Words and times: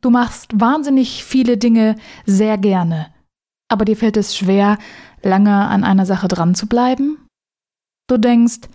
Du 0.00 0.10
machst 0.10 0.58
wahnsinnig 0.58 1.24
viele 1.24 1.58
Dinge 1.58 1.96
sehr 2.24 2.56
gerne, 2.56 3.12
aber 3.68 3.84
dir 3.84 3.96
fällt 3.96 4.16
es 4.16 4.36
schwer, 4.36 4.78
lange 5.22 5.54
an 5.54 5.84
einer 5.84 6.06
Sache 6.06 6.28
dran 6.28 6.54
zu 6.54 6.66
bleiben? 6.66 7.26
Du 8.08 8.16
denkst, 8.16 8.68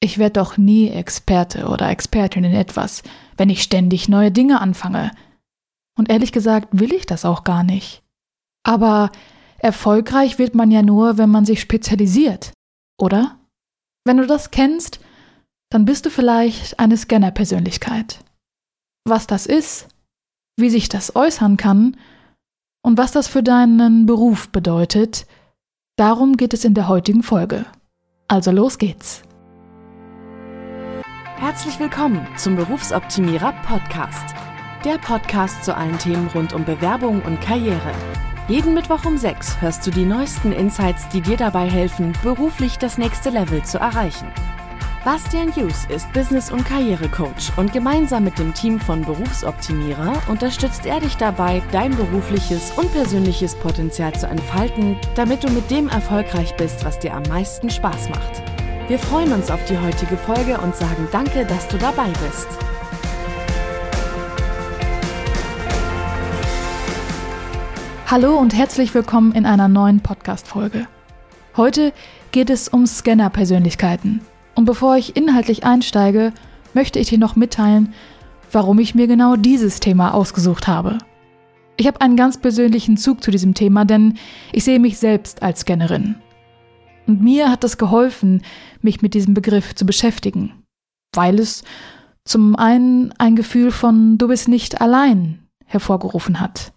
ich 0.00 0.18
werde 0.18 0.34
doch 0.34 0.56
nie 0.56 0.88
Experte 0.88 1.68
oder 1.68 1.90
Expertin 1.90 2.44
in 2.44 2.54
etwas, 2.54 3.02
wenn 3.36 3.50
ich 3.50 3.62
ständig 3.62 4.08
neue 4.08 4.30
Dinge 4.30 4.60
anfange. 4.60 5.10
Und 5.98 6.08
ehrlich 6.08 6.30
gesagt 6.30 6.68
will 6.70 6.92
ich 6.92 7.06
das 7.06 7.24
auch 7.24 7.42
gar 7.42 7.64
nicht. 7.64 8.02
Aber 8.64 9.10
erfolgreich 9.58 10.38
wird 10.38 10.54
man 10.54 10.70
ja 10.70 10.82
nur, 10.82 11.18
wenn 11.18 11.30
man 11.30 11.44
sich 11.44 11.60
spezialisiert, 11.60 12.52
oder? 13.00 13.36
Wenn 14.04 14.18
du 14.18 14.26
das 14.26 14.52
kennst, 14.52 15.00
dann 15.70 15.84
bist 15.84 16.06
du 16.06 16.10
vielleicht 16.10 16.78
eine 16.78 16.96
Scanner-Persönlichkeit. 16.96 18.24
Was 19.04 19.26
das 19.26 19.46
ist, 19.46 19.88
wie 20.58 20.70
sich 20.70 20.88
das 20.88 21.14
äußern 21.14 21.56
kann 21.56 21.96
und 22.82 22.98
was 22.98 23.12
das 23.12 23.28
für 23.28 23.42
deinen 23.42 24.06
Beruf 24.06 24.48
bedeutet, 24.48 25.26
darum 25.96 26.36
geht 26.36 26.52
es 26.52 26.64
in 26.64 26.74
der 26.74 26.88
heutigen 26.88 27.22
Folge. 27.22 27.64
Also 28.26 28.50
los 28.50 28.78
geht's. 28.78 29.22
Herzlich 31.36 31.78
willkommen 31.78 32.26
zum 32.36 32.56
Berufsoptimierer 32.56 33.52
Podcast. 33.64 34.34
Der 34.84 34.98
Podcast 34.98 35.64
zu 35.64 35.76
allen 35.76 35.98
Themen 35.98 36.28
rund 36.34 36.52
um 36.52 36.64
Bewerbung 36.64 37.22
und 37.22 37.40
Karriere. 37.40 37.92
Jeden 38.48 38.74
Mittwoch 38.74 39.04
um 39.04 39.16
6 39.16 39.60
hörst 39.60 39.86
du 39.86 39.90
die 39.90 40.04
neuesten 40.04 40.52
Insights, 40.52 41.08
die 41.10 41.20
dir 41.20 41.36
dabei 41.36 41.68
helfen, 41.70 42.12
beruflich 42.22 42.78
das 42.78 42.98
nächste 42.98 43.30
Level 43.30 43.62
zu 43.62 43.78
erreichen. 43.78 44.26
Bastian 45.04 45.54
Hughes 45.54 45.86
ist 45.88 46.12
Business- 46.12 46.50
und 46.50 46.64
Karrierecoach 46.64 47.56
und 47.56 47.72
gemeinsam 47.72 48.24
mit 48.24 48.36
dem 48.36 48.52
Team 48.52 48.80
von 48.80 49.04
Berufsoptimierer 49.04 50.20
unterstützt 50.28 50.84
er 50.86 50.98
dich 50.98 51.16
dabei, 51.16 51.62
dein 51.70 51.96
berufliches 51.96 52.72
und 52.76 52.92
persönliches 52.92 53.54
Potenzial 53.54 54.12
zu 54.18 54.26
entfalten, 54.26 54.96
damit 55.14 55.44
du 55.44 55.50
mit 55.50 55.70
dem 55.70 55.88
erfolgreich 55.88 56.54
bist, 56.56 56.84
was 56.84 56.98
dir 56.98 57.14
am 57.14 57.22
meisten 57.22 57.70
Spaß 57.70 58.08
macht. 58.10 58.42
Wir 58.88 58.98
freuen 58.98 59.32
uns 59.32 59.52
auf 59.52 59.64
die 59.66 59.78
heutige 59.78 60.16
Folge 60.16 60.58
und 60.58 60.74
sagen 60.74 61.06
danke, 61.12 61.46
dass 61.46 61.68
du 61.68 61.78
dabei 61.78 62.08
bist. 62.26 62.48
Hallo 68.08 68.36
und 68.36 68.52
herzlich 68.52 68.92
willkommen 68.94 69.32
in 69.32 69.46
einer 69.46 69.68
neuen 69.68 70.00
Podcast-Folge. 70.00 70.88
Heute 71.56 71.92
geht 72.32 72.50
es 72.50 72.68
um 72.68 72.86
Scanner-Persönlichkeiten. 72.86 74.22
Und 74.58 74.64
bevor 74.64 74.96
ich 74.96 75.14
inhaltlich 75.14 75.64
einsteige, 75.64 76.32
möchte 76.74 76.98
ich 76.98 77.10
dir 77.10 77.18
noch 77.18 77.36
mitteilen, 77.36 77.94
warum 78.50 78.80
ich 78.80 78.92
mir 78.92 79.06
genau 79.06 79.36
dieses 79.36 79.78
Thema 79.78 80.12
ausgesucht 80.14 80.66
habe. 80.66 80.98
Ich 81.76 81.86
habe 81.86 82.00
einen 82.00 82.16
ganz 82.16 82.38
persönlichen 82.38 82.96
Zug 82.96 83.22
zu 83.22 83.30
diesem 83.30 83.54
Thema, 83.54 83.84
denn 83.84 84.18
ich 84.50 84.64
sehe 84.64 84.80
mich 84.80 84.98
selbst 84.98 85.44
als 85.44 85.60
Scannerin. 85.60 86.16
Und 87.06 87.22
mir 87.22 87.52
hat 87.52 87.62
es 87.62 87.78
geholfen, 87.78 88.42
mich 88.82 89.00
mit 89.00 89.14
diesem 89.14 89.32
Begriff 89.32 89.76
zu 89.76 89.86
beschäftigen, 89.86 90.54
weil 91.14 91.38
es 91.38 91.62
zum 92.24 92.56
einen 92.56 93.12
ein 93.16 93.36
Gefühl 93.36 93.70
von 93.70 94.18
Du 94.18 94.26
bist 94.26 94.48
nicht 94.48 94.80
allein 94.80 95.38
hervorgerufen 95.66 96.40
hat. 96.40 96.72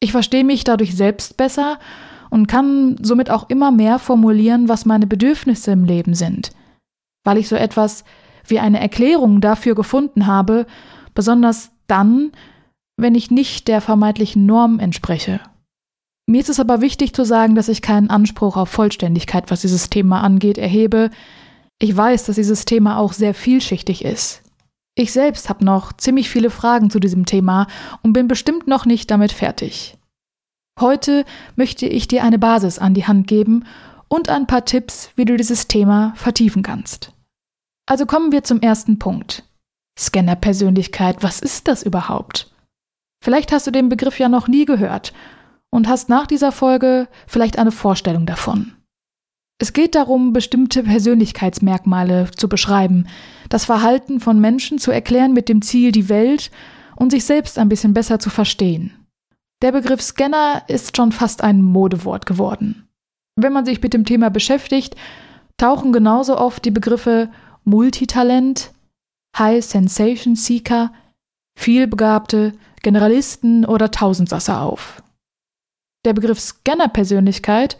Ich 0.00 0.10
verstehe 0.10 0.42
mich 0.42 0.64
dadurch 0.64 0.96
selbst 0.96 1.36
besser 1.36 1.78
und 2.28 2.48
kann 2.48 2.96
somit 3.00 3.30
auch 3.30 3.50
immer 3.50 3.70
mehr 3.70 4.00
formulieren, 4.00 4.68
was 4.68 4.84
meine 4.84 5.06
Bedürfnisse 5.06 5.70
im 5.70 5.84
Leben 5.84 6.14
sind– 6.14 6.50
weil 7.24 7.38
ich 7.38 7.48
so 7.48 7.56
etwas 7.56 8.04
wie 8.46 8.60
eine 8.60 8.80
Erklärung 8.80 9.40
dafür 9.40 9.74
gefunden 9.74 10.26
habe, 10.26 10.66
besonders 11.14 11.70
dann, 11.86 12.32
wenn 12.96 13.14
ich 13.14 13.30
nicht 13.30 13.68
der 13.68 13.80
vermeintlichen 13.80 14.46
Norm 14.46 14.78
entspreche. 14.78 15.40
Mir 16.26 16.40
ist 16.40 16.48
es 16.48 16.60
aber 16.60 16.80
wichtig 16.80 17.12
zu 17.14 17.24
sagen, 17.24 17.54
dass 17.54 17.68
ich 17.68 17.82
keinen 17.82 18.08
Anspruch 18.08 18.56
auf 18.56 18.68
Vollständigkeit, 18.68 19.50
was 19.50 19.60
dieses 19.60 19.90
Thema 19.90 20.22
angeht, 20.22 20.56
erhebe. 20.56 21.10
Ich 21.78 21.94
weiß, 21.94 22.24
dass 22.24 22.36
dieses 22.36 22.64
Thema 22.64 22.98
auch 22.98 23.12
sehr 23.12 23.34
vielschichtig 23.34 24.04
ist. 24.04 24.42
Ich 24.96 25.12
selbst 25.12 25.48
habe 25.48 25.64
noch 25.64 25.92
ziemlich 25.92 26.30
viele 26.30 26.50
Fragen 26.50 26.88
zu 26.88 27.00
diesem 27.00 27.26
Thema 27.26 27.66
und 28.02 28.12
bin 28.12 28.28
bestimmt 28.28 28.68
noch 28.68 28.86
nicht 28.86 29.10
damit 29.10 29.32
fertig. 29.32 29.98
Heute 30.80 31.24
möchte 31.56 31.86
ich 31.86 32.08
dir 32.08 32.22
eine 32.24 32.38
Basis 32.38 32.78
an 32.78 32.94
die 32.94 33.06
Hand 33.06 33.26
geben 33.26 33.64
und 34.08 34.28
ein 34.28 34.46
paar 34.46 34.64
Tipps, 34.64 35.10
wie 35.16 35.24
du 35.24 35.36
dieses 35.36 35.68
Thema 35.68 36.12
vertiefen 36.16 36.62
kannst. 36.62 37.13
Also 37.86 38.06
kommen 38.06 38.32
wir 38.32 38.44
zum 38.44 38.60
ersten 38.60 38.98
Punkt. 38.98 39.44
Scanner-Persönlichkeit, 39.98 41.22
was 41.22 41.40
ist 41.40 41.68
das 41.68 41.82
überhaupt? 41.82 42.50
Vielleicht 43.22 43.52
hast 43.52 43.66
du 43.66 43.70
den 43.70 43.88
Begriff 43.88 44.18
ja 44.18 44.28
noch 44.28 44.48
nie 44.48 44.64
gehört 44.64 45.12
und 45.70 45.88
hast 45.88 46.08
nach 46.08 46.26
dieser 46.26 46.52
Folge 46.52 47.08
vielleicht 47.26 47.58
eine 47.58 47.72
Vorstellung 47.72 48.26
davon. 48.26 48.72
Es 49.60 49.72
geht 49.72 49.94
darum, 49.94 50.32
bestimmte 50.32 50.82
Persönlichkeitsmerkmale 50.82 52.30
zu 52.32 52.48
beschreiben, 52.48 53.06
das 53.48 53.64
Verhalten 53.64 54.18
von 54.18 54.40
Menschen 54.40 54.78
zu 54.78 54.90
erklären 54.90 55.32
mit 55.32 55.48
dem 55.48 55.62
Ziel, 55.62 55.92
die 55.92 56.08
Welt 56.08 56.50
und 56.96 57.10
sich 57.10 57.24
selbst 57.24 57.58
ein 57.58 57.68
bisschen 57.68 57.94
besser 57.94 58.18
zu 58.18 58.30
verstehen. 58.30 58.92
Der 59.62 59.72
Begriff 59.72 60.02
Scanner 60.02 60.62
ist 60.68 60.96
schon 60.96 61.12
fast 61.12 61.42
ein 61.42 61.62
Modewort 61.62 62.26
geworden. 62.26 62.88
Wenn 63.36 63.52
man 63.52 63.64
sich 63.64 63.80
mit 63.80 63.94
dem 63.94 64.04
Thema 64.04 64.28
beschäftigt, 64.28 64.96
tauchen 65.56 65.92
genauso 65.92 66.36
oft 66.36 66.64
die 66.64 66.70
Begriffe 66.70 67.30
Multitalent, 67.64 68.72
High 69.38 69.64
Sensation 69.64 70.36
Seeker, 70.36 70.92
Vielbegabte, 71.58 72.52
Generalisten 72.82 73.64
oder 73.64 73.90
Tausendsasser 73.90 74.60
auf. 74.60 75.02
Der 76.04 76.12
Begriff 76.12 76.38
Scanner-Persönlichkeit 76.38 77.78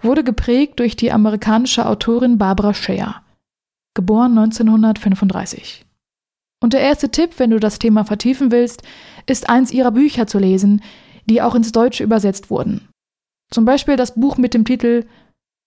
wurde 0.00 0.22
geprägt 0.22 0.78
durch 0.78 0.94
die 0.96 1.10
amerikanische 1.10 1.86
Autorin 1.86 2.38
Barbara 2.38 2.74
Scheer, 2.74 3.22
geboren 3.94 4.38
1935. 4.38 5.84
Und 6.62 6.72
der 6.72 6.80
erste 6.80 7.10
Tipp, 7.10 7.38
wenn 7.38 7.50
du 7.50 7.58
das 7.58 7.78
Thema 7.78 8.04
vertiefen 8.04 8.52
willst, 8.52 8.82
ist 9.26 9.48
eins 9.48 9.72
ihrer 9.72 9.90
Bücher 9.90 10.26
zu 10.26 10.38
lesen, 10.38 10.82
die 11.26 11.42
auch 11.42 11.54
ins 11.54 11.72
Deutsche 11.72 12.04
übersetzt 12.04 12.50
wurden. 12.50 12.88
Zum 13.50 13.64
Beispiel 13.64 13.96
das 13.96 14.14
Buch 14.14 14.36
mit 14.36 14.54
dem 14.54 14.64
Titel 14.64 15.06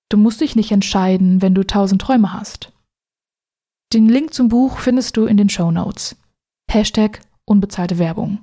Du 0.10 0.18
musst 0.18 0.40
dich 0.40 0.56
nicht 0.56 0.72
entscheiden, 0.72 1.42
wenn 1.42 1.54
du 1.54 1.68
tausend 1.68 2.02
Träume 2.02 2.32
hast. 2.32 2.72
Den 3.94 4.10
Link 4.10 4.34
zum 4.34 4.50
Buch 4.50 4.80
findest 4.80 5.16
du 5.16 5.26
in 5.26 5.38
den 5.38 5.48
Show 5.48 5.72
Notes. 5.72 6.18
Hashtag 6.70 7.22
unbezahlte 7.46 7.98
Werbung. 7.98 8.40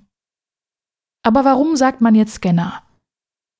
Aber 1.22 1.44
warum 1.44 1.76
sagt 1.76 2.00
man 2.00 2.14
jetzt 2.14 2.36
Scanner? 2.36 2.82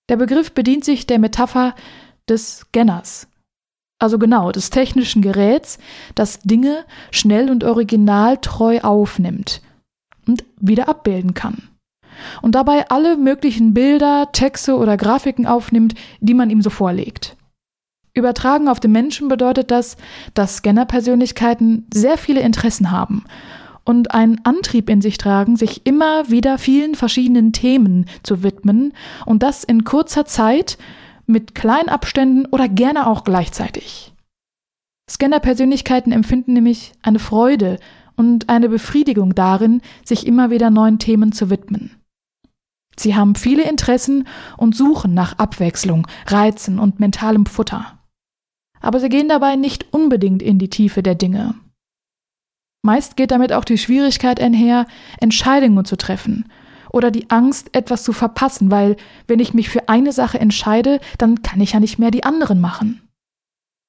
Der 0.09 0.17
Begriff 0.17 0.53
bedient 0.53 0.85
sich 0.85 1.07
der 1.07 1.19
Metapher 1.19 1.75
des 2.27 2.61
Scanners. 2.61 3.29
Also 3.99 4.19
genau, 4.19 4.51
des 4.51 4.71
technischen 4.71 5.21
Geräts, 5.21 5.79
das 6.15 6.41
Dinge 6.41 6.87
schnell 7.11 7.51
und 7.51 7.65
originaltreu 7.65 8.81
aufnimmt 8.81 9.61
und 10.27 10.45
wieder 10.59 10.89
abbilden 10.89 11.35
kann. 11.35 11.69
Und 12.41 12.55
dabei 12.55 12.89
alle 12.89 13.19
möglichen 13.19 13.75
Bilder, 13.75 14.31
Texte 14.33 14.77
oder 14.77 14.97
Grafiken 14.97 15.47
aufnimmt, 15.47 15.95
die 16.21 16.35
man 16.35 16.49
ihm 16.49 16.63
so 16.63 16.71
vorlegt. 16.71 17.37
Übertragen 18.17 18.69
auf 18.69 18.79
den 18.79 18.93
Menschen 18.93 19.27
bedeutet 19.27 19.73
das, 19.73 19.97
dass 20.35 20.59
Scanner-Persönlichkeiten 20.59 21.87
sehr 21.93 22.17
viele 22.17 22.41
Interessen 22.41 22.93
haben 22.93 23.25
und 23.85 24.13
einen 24.13 24.41
Antrieb 24.45 24.89
in 24.89 25.01
sich 25.01 25.19
tragen, 25.19 25.57
sich 25.57 25.85
immer 25.85 26.31
wieder 26.31 26.59
vielen 26.59 26.95
verschiedenen 26.95 27.53
Themen 27.53 28.07
zu 28.23 28.45
widmen 28.45 28.93
und 29.27 29.43
das 29.43 29.65
in 29.65 29.83
kurzer 29.83 30.25
Zeit 30.27 30.79
mit 31.27 31.57
kleinen 31.57 31.89
Abständen 31.89 32.47
oder 32.47 32.69
gerne 32.69 33.09
auch 33.09 33.25
gleichzeitig. 33.25 34.13
Scanner-Persönlichkeiten 35.11 36.13
empfinden 36.13 36.53
nämlich 36.53 36.93
eine 37.03 37.19
Freude 37.19 37.79
und 38.17 38.49
eine 38.49 38.69
Befriedigung 38.69 39.35
darin, 39.35 39.83
sich 40.05 40.25
immer 40.25 40.51
wieder 40.51 40.71
neuen 40.71 41.01
Themen 41.01 41.33
zu 41.33 41.51
widmen. 41.51 41.97
Sie 42.97 43.17
haben 43.17 43.35
viele 43.35 43.69
Interessen 43.69 44.29
und 44.57 44.77
suchen 44.77 45.15
nach 45.15 45.37
Abwechslung, 45.39 46.07
Reizen 46.29 46.79
und 46.79 47.01
mentalem 47.01 47.45
Futter 47.45 47.99
aber 48.85 49.01
sie 49.01 49.09
gehen 49.09 49.29
dabei 49.29 49.57
nicht 49.57 49.93
unbedingt 49.93 50.43
in 50.43 50.59
die 50.59 50.71
Tiefe 50.71 51.03
der 51.03 51.15
Dinge. 51.15 51.55
Meist 52.83 53.17
geht 53.17 53.31
damit 53.31 53.53
auch 53.53 53.65
die 53.65 53.79
Schwierigkeit 53.79 54.41
einher, 54.41 54.87
Entscheidungen 55.19 55.85
zu 55.85 55.97
treffen 55.97 56.45
oder 56.93 57.11
die 57.11 57.31
Angst, 57.31 57.75
etwas 57.75 58.05
zu 58.05 58.13
verpassen, 58.13 58.71
weil 58.71 58.97
wenn 59.27 59.41
ich 59.41 59.55
mich 59.55 59.69
für 59.69 59.89
eine 59.89 60.13
Sache 60.13 60.39
entscheide, 60.39 61.01
dann 61.19 61.43
kann 61.43 61.61
ich 61.61 61.73
ja 61.73 61.81
nicht 61.81 61.99
mehr 61.99 62.11
die 62.11 62.25
anderen 62.25 62.61
machen. 62.61 63.01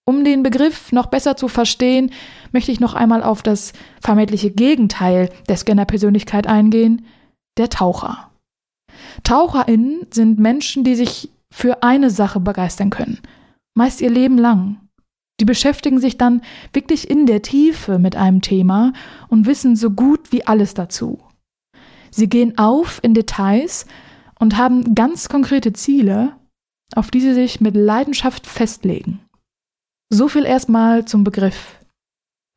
Um 0.07 0.23
den 0.23 0.43
Begriff 0.43 0.91
noch 0.91 1.07
besser 1.07 1.35
zu 1.35 1.47
verstehen, 1.47 2.11
möchte 2.51 2.71
ich 2.71 2.79
noch 2.79 2.93
einmal 2.93 3.21
auf 3.21 3.43
das 3.43 3.73
vermeintliche 4.01 4.51
Gegenteil 4.51 5.29
der 5.49 5.57
Scanner-Persönlichkeit 5.57 6.47
eingehen, 6.47 7.05
der 7.57 7.69
Taucher. 7.69 8.31
TaucherInnen 9.23 10.07
sind 10.11 10.39
Menschen, 10.39 10.83
die 10.83 10.95
sich 10.95 11.29
für 11.51 11.83
eine 11.83 12.09
Sache 12.09 12.39
begeistern 12.39 12.91
können, 12.91 13.19
meist 13.73 14.01
ihr 14.01 14.09
Leben 14.09 14.37
lang. 14.37 14.84
Die 15.39 15.45
beschäftigen 15.45 15.99
sich 15.99 16.17
dann 16.17 16.41
wirklich 16.71 17.09
in 17.09 17.25
der 17.25 17.41
Tiefe 17.41 17.99
mit 17.99 18.15
einem 18.15 18.41
Thema 18.41 18.93
und 19.27 19.45
wissen 19.45 19.75
so 19.75 19.91
gut 19.91 20.31
wie 20.31 20.45
alles 20.45 20.73
dazu. 20.73 21.19
Sie 22.09 22.29
gehen 22.29 22.57
auf 22.57 22.99
in 23.03 23.13
Details 23.13 23.85
und 24.39 24.57
haben 24.57 24.95
ganz 24.95 25.27
konkrete 25.27 25.73
Ziele, 25.73 26.35
auf 26.95 27.11
die 27.11 27.19
sie 27.19 27.33
sich 27.33 27.59
mit 27.59 27.75
Leidenschaft 27.75 28.47
festlegen. 28.47 29.19
So 30.09 30.29
viel 30.29 30.45
erstmal 30.45 31.05
zum 31.05 31.23
Begriff. 31.23 31.79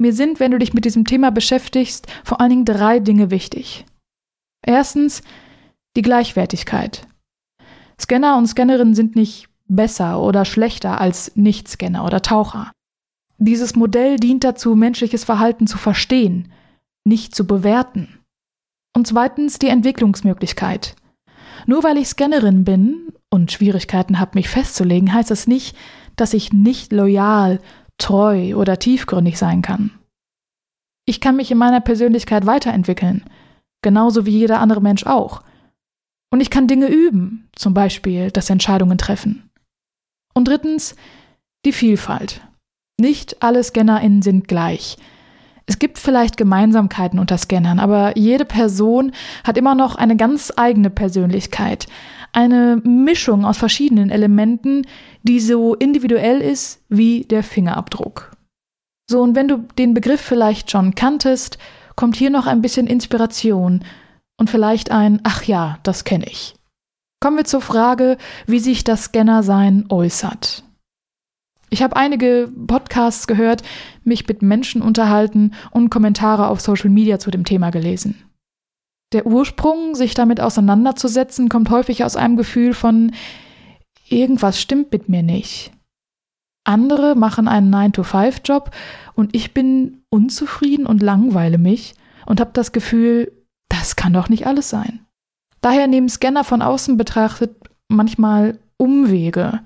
Mir 0.00 0.12
sind, 0.12 0.38
wenn 0.38 0.52
du 0.52 0.58
dich 0.58 0.74
mit 0.74 0.84
diesem 0.84 1.04
Thema 1.04 1.30
beschäftigst, 1.30 2.06
vor 2.22 2.40
allen 2.40 2.50
Dingen 2.50 2.64
drei 2.64 3.00
Dinge 3.00 3.32
wichtig. 3.32 3.84
Erstens 4.64 5.22
die 5.96 6.02
Gleichwertigkeit. 6.02 7.08
Scanner 8.00 8.36
und 8.36 8.46
Scannerinnen 8.46 8.94
sind 8.94 9.16
nicht 9.16 9.48
besser 9.68 10.20
oder 10.20 10.44
schlechter 10.44 11.00
als 11.00 11.36
Nicht-Scanner 11.36 12.04
oder 12.04 12.22
Taucher. 12.22 12.72
Dieses 13.38 13.76
Modell 13.76 14.16
dient 14.16 14.42
dazu, 14.44 14.74
menschliches 14.74 15.24
Verhalten 15.24 15.66
zu 15.66 15.78
verstehen, 15.78 16.50
nicht 17.04 17.34
zu 17.34 17.46
bewerten. 17.46 18.18
Und 18.96 19.06
zweitens 19.06 19.58
die 19.58 19.68
Entwicklungsmöglichkeit. 19.68 20.96
Nur 21.66 21.84
weil 21.84 21.98
ich 21.98 22.08
Scannerin 22.08 22.64
bin 22.64 23.12
und 23.30 23.52
Schwierigkeiten 23.52 24.18
habe, 24.18 24.32
mich 24.34 24.48
festzulegen, 24.48 25.12
heißt 25.12 25.30
das 25.30 25.46
nicht, 25.46 25.76
dass 26.16 26.34
ich 26.34 26.52
nicht 26.52 26.92
loyal, 26.92 27.60
treu 27.98 28.56
oder 28.56 28.78
tiefgründig 28.78 29.38
sein 29.38 29.62
kann. 29.62 29.90
Ich 31.06 31.20
kann 31.20 31.36
mich 31.36 31.50
in 31.50 31.58
meiner 31.58 31.80
Persönlichkeit 31.80 32.46
weiterentwickeln, 32.46 33.24
genauso 33.82 34.26
wie 34.26 34.30
jeder 34.30 34.60
andere 34.60 34.82
Mensch 34.82 35.06
auch. 35.06 35.42
Und 36.30 36.40
ich 36.40 36.50
kann 36.50 36.66
Dinge 36.66 36.88
üben, 36.88 37.48
zum 37.54 37.72
Beispiel 37.72 38.30
das 38.30 38.50
Entscheidungen 38.50 38.98
treffen. 38.98 39.47
Und 40.38 40.46
drittens 40.46 40.94
die 41.66 41.72
Vielfalt. 41.72 42.42
Nicht 42.96 43.42
alle 43.42 43.64
ScannerInnen 43.64 44.22
sind 44.22 44.46
gleich. 44.46 44.96
Es 45.66 45.80
gibt 45.80 45.98
vielleicht 45.98 46.36
Gemeinsamkeiten 46.36 47.18
unter 47.18 47.36
Scannern, 47.38 47.80
aber 47.80 48.16
jede 48.16 48.44
Person 48.44 49.10
hat 49.42 49.58
immer 49.58 49.74
noch 49.74 49.96
eine 49.96 50.14
ganz 50.14 50.52
eigene 50.54 50.90
Persönlichkeit. 50.90 51.88
Eine 52.32 52.80
Mischung 52.84 53.44
aus 53.44 53.58
verschiedenen 53.58 54.10
Elementen, 54.10 54.86
die 55.24 55.40
so 55.40 55.74
individuell 55.74 56.40
ist 56.40 56.84
wie 56.88 57.22
der 57.22 57.42
Fingerabdruck. 57.42 58.30
So, 59.10 59.20
und 59.20 59.34
wenn 59.34 59.48
du 59.48 59.66
den 59.76 59.92
Begriff 59.92 60.20
vielleicht 60.20 60.70
schon 60.70 60.94
kanntest, 60.94 61.58
kommt 61.96 62.14
hier 62.14 62.30
noch 62.30 62.46
ein 62.46 62.62
bisschen 62.62 62.86
Inspiration 62.86 63.84
und 64.36 64.50
vielleicht 64.50 64.92
ein 64.92 65.20
Ach 65.24 65.42
ja, 65.42 65.80
das 65.82 66.04
kenne 66.04 66.26
ich. 66.26 66.54
Kommen 67.20 67.36
wir 67.36 67.44
zur 67.44 67.60
Frage, 67.60 68.16
wie 68.46 68.60
sich 68.60 68.84
das 68.84 69.04
Scannersein 69.04 69.86
äußert. 69.88 70.62
Ich 71.70 71.82
habe 71.82 71.96
einige 71.96 72.50
Podcasts 72.66 73.26
gehört, 73.26 73.62
mich 74.04 74.26
mit 74.26 74.40
Menschen 74.40 74.82
unterhalten 74.82 75.52
und 75.70 75.90
Kommentare 75.90 76.48
auf 76.48 76.60
Social 76.60 76.90
Media 76.90 77.18
zu 77.18 77.30
dem 77.30 77.44
Thema 77.44 77.70
gelesen. 77.70 78.22
Der 79.12 79.26
Ursprung, 79.26 79.94
sich 79.94 80.14
damit 80.14 80.40
auseinanderzusetzen, 80.40 81.48
kommt 81.48 81.70
häufig 81.70 82.04
aus 82.04 82.16
einem 82.16 82.36
Gefühl 82.36 82.72
von 82.72 83.12
irgendwas 84.08 84.60
stimmt 84.60 84.92
mit 84.92 85.08
mir 85.08 85.22
nicht. 85.22 85.72
Andere 86.64 87.14
machen 87.14 87.48
einen 87.48 87.74
9-to-5-Job 87.74 88.70
und 89.14 89.34
ich 89.34 89.54
bin 89.54 90.02
unzufrieden 90.10 90.86
und 90.86 91.02
langweile 91.02 91.58
mich 91.58 91.94
und 92.26 92.40
habe 92.40 92.50
das 92.52 92.72
Gefühl, 92.72 93.32
das 93.68 93.96
kann 93.96 94.12
doch 94.12 94.28
nicht 94.28 94.46
alles 94.46 94.68
sein. 94.68 95.00
Daher 95.60 95.86
nehmen 95.86 96.08
Scanner 96.08 96.44
von 96.44 96.62
außen 96.62 96.96
betrachtet 96.96 97.56
manchmal 97.88 98.58
Umwege, 98.76 99.60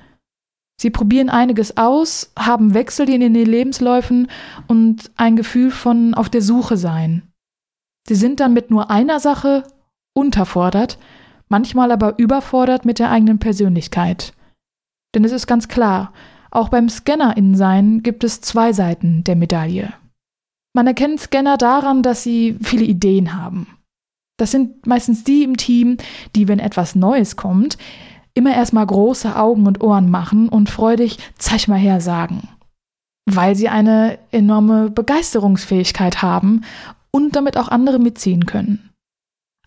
Sie 0.82 0.90
probieren 0.90 1.30
einiges 1.30 1.76
aus, 1.76 2.32
haben 2.36 2.74
Wechsel 2.74 3.08
in 3.08 3.20
den 3.20 3.34
Lebensläufen 3.34 4.26
und 4.66 5.12
ein 5.16 5.36
Gefühl 5.36 5.70
von 5.70 6.12
auf 6.12 6.28
der 6.28 6.42
Suche 6.42 6.76
sein. 6.76 7.22
Sie 8.08 8.16
sind 8.16 8.40
dann 8.40 8.52
mit 8.52 8.72
nur 8.72 8.90
einer 8.90 9.20
Sache 9.20 9.62
unterfordert, 10.12 10.98
manchmal 11.48 11.92
aber 11.92 12.18
überfordert 12.18 12.84
mit 12.84 12.98
der 12.98 13.12
eigenen 13.12 13.38
Persönlichkeit. 13.38 14.32
Denn 15.14 15.24
es 15.24 15.30
ist 15.30 15.46
ganz 15.46 15.68
klar, 15.68 16.12
auch 16.50 16.68
beim 16.68 16.88
Scanner-In-Sein 16.88 18.02
gibt 18.02 18.24
es 18.24 18.40
zwei 18.40 18.72
Seiten 18.72 19.22
der 19.22 19.36
Medaille. 19.36 19.92
Man 20.74 20.88
erkennt 20.88 21.20
Scanner 21.20 21.58
daran, 21.58 22.02
dass 22.02 22.24
sie 22.24 22.58
viele 22.60 22.86
Ideen 22.86 23.40
haben. 23.40 23.68
Das 24.42 24.50
sind 24.50 24.88
meistens 24.88 25.22
die 25.22 25.44
im 25.44 25.56
Team, 25.56 25.98
die, 26.34 26.48
wenn 26.48 26.58
etwas 26.58 26.96
Neues 26.96 27.36
kommt, 27.36 27.78
immer 28.34 28.52
erstmal 28.52 28.84
große 28.84 29.36
Augen 29.36 29.68
und 29.68 29.80
Ohren 29.80 30.10
machen 30.10 30.48
und 30.48 30.68
freudig 30.68 31.18
zeig 31.38 31.68
mal 31.68 31.78
her 31.78 32.00
sagen. 32.00 32.48
Weil 33.30 33.54
sie 33.54 33.68
eine 33.68 34.18
enorme 34.32 34.90
Begeisterungsfähigkeit 34.90 36.22
haben 36.22 36.62
und 37.12 37.36
damit 37.36 37.56
auch 37.56 37.68
andere 37.68 38.00
mitziehen 38.00 38.44
können. 38.44 38.90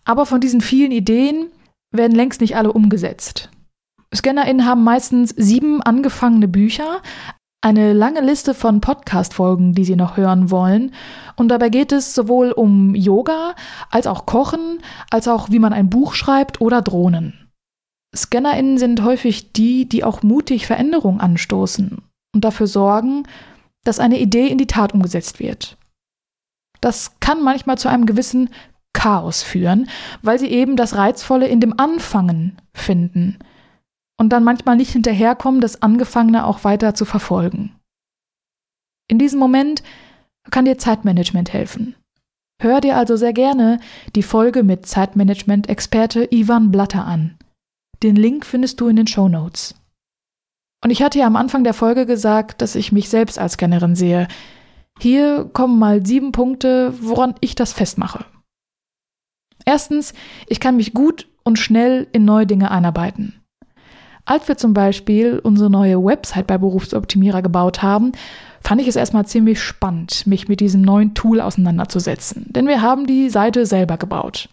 Aber 0.04 0.26
von 0.26 0.42
diesen 0.42 0.60
vielen 0.60 0.92
Ideen 0.92 1.46
werden 1.90 2.14
längst 2.14 2.42
nicht 2.42 2.54
alle 2.54 2.70
umgesetzt. 2.70 3.48
ScannerInnen 4.14 4.66
haben 4.66 4.84
meistens 4.84 5.30
sieben 5.30 5.80
angefangene 5.80 6.48
Bücher, 6.48 7.00
eine 7.66 7.92
lange 7.92 8.20
Liste 8.20 8.54
von 8.54 8.80
Podcast-Folgen, 8.80 9.72
die 9.72 9.84
sie 9.84 9.96
noch 9.96 10.16
hören 10.16 10.52
wollen. 10.52 10.94
Und 11.34 11.48
dabei 11.48 11.68
geht 11.68 11.90
es 11.90 12.14
sowohl 12.14 12.52
um 12.52 12.94
Yoga, 12.94 13.56
als 13.90 14.06
auch 14.06 14.24
Kochen, 14.24 14.78
als 15.10 15.26
auch 15.26 15.50
wie 15.50 15.58
man 15.58 15.72
ein 15.72 15.90
Buch 15.90 16.14
schreibt 16.14 16.60
oder 16.60 16.80
Drohnen. 16.80 17.50
ScannerInnen 18.14 18.78
sind 18.78 19.02
häufig 19.02 19.52
die, 19.52 19.88
die 19.88 20.04
auch 20.04 20.22
mutig 20.22 20.64
Veränderungen 20.64 21.20
anstoßen 21.20 22.02
und 22.32 22.44
dafür 22.44 22.68
sorgen, 22.68 23.24
dass 23.82 23.98
eine 23.98 24.20
Idee 24.20 24.46
in 24.46 24.58
die 24.58 24.68
Tat 24.68 24.94
umgesetzt 24.94 25.40
wird. 25.40 25.76
Das 26.80 27.18
kann 27.18 27.42
manchmal 27.42 27.78
zu 27.78 27.88
einem 27.88 28.06
gewissen 28.06 28.48
Chaos 28.92 29.42
führen, 29.42 29.88
weil 30.22 30.38
sie 30.38 30.52
eben 30.52 30.76
das 30.76 30.94
Reizvolle 30.94 31.48
in 31.48 31.58
dem 31.58 31.76
Anfangen 31.80 32.58
finden 32.74 33.40
und 34.18 34.30
dann 34.30 34.44
manchmal 34.44 34.76
nicht 34.76 34.92
hinterherkommen, 34.92 35.60
das 35.60 35.82
Angefangene 35.82 36.46
auch 36.46 36.64
weiter 36.64 36.94
zu 36.94 37.04
verfolgen. 37.04 37.76
In 39.08 39.18
diesem 39.18 39.38
Moment 39.38 39.82
kann 40.50 40.64
dir 40.64 40.78
Zeitmanagement 40.78 41.52
helfen. 41.52 41.94
Hör 42.60 42.80
dir 42.80 42.96
also 42.96 43.16
sehr 43.16 43.32
gerne 43.32 43.78
die 44.14 44.22
Folge 44.22 44.62
mit 44.62 44.86
Zeitmanagement-Experte 44.86 46.28
Ivan 46.30 46.70
Blatter 46.70 47.04
an. 47.04 47.36
Den 48.02 48.16
Link 48.16 48.46
findest 48.46 48.80
du 48.80 48.88
in 48.88 48.96
den 48.96 49.06
Show 49.06 49.28
Notes. 49.28 49.74
Und 50.82 50.90
ich 50.90 51.02
hatte 51.02 51.18
ja 51.18 51.26
am 51.26 51.36
Anfang 51.36 51.64
der 51.64 51.74
Folge 51.74 52.06
gesagt, 52.06 52.62
dass 52.62 52.74
ich 52.74 52.92
mich 52.92 53.08
selbst 53.08 53.38
als 53.38 53.54
Scannerin 53.54 53.96
sehe. 53.96 54.28
Hier 54.98 55.44
kommen 55.52 55.78
mal 55.78 56.04
sieben 56.06 56.32
Punkte, 56.32 56.94
woran 57.00 57.34
ich 57.40 57.54
das 57.54 57.72
festmache. 57.72 58.24
Erstens, 59.64 60.14
ich 60.46 60.60
kann 60.60 60.76
mich 60.76 60.94
gut 60.94 61.28
und 61.42 61.58
schnell 61.58 62.06
in 62.12 62.24
neue 62.24 62.46
Dinge 62.46 62.70
einarbeiten. 62.70 63.42
Als 64.26 64.48
wir 64.48 64.56
zum 64.56 64.74
Beispiel 64.74 65.38
unsere 65.38 65.70
neue 65.70 66.04
Website 66.04 66.48
bei 66.48 66.58
Berufsoptimierer 66.58 67.42
gebaut 67.42 67.82
haben, 67.82 68.10
fand 68.60 68.80
ich 68.80 68.88
es 68.88 68.96
erstmal 68.96 69.24
ziemlich 69.24 69.62
spannend, 69.62 70.26
mich 70.26 70.48
mit 70.48 70.58
diesem 70.58 70.82
neuen 70.82 71.14
Tool 71.14 71.40
auseinanderzusetzen. 71.40 72.46
Denn 72.48 72.66
wir 72.66 72.82
haben 72.82 73.06
die 73.06 73.30
Seite 73.30 73.64
selber 73.66 73.96
gebaut. 73.96 74.48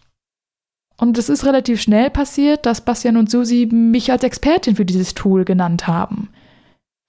Und 0.99 1.17
es 1.17 1.27
ist 1.27 1.43
relativ 1.43 1.81
schnell 1.81 2.11
passiert, 2.11 2.67
dass 2.67 2.81
Bastian 2.81 3.17
und 3.17 3.31
Susi 3.31 3.67
mich 3.71 4.11
als 4.11 4.23
Expertin 4.23 4.75
für 4.75 4.85
dieses 4.85 5.15
Tool 5.15 5.43
genannt 5.43 5.87
haben. 5.87 6.29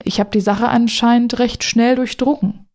Ich 0.02 0.18
habe 0.18 0.30
die 0.30 0.40
Sache 0.40 0.68
anscheinend 0.68 1.38
recht 1.38 1.64
schnell 1.64 1.96
durchdrungen. 1.96 2.66